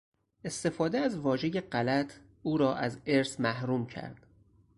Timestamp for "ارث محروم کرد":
3.05-4.27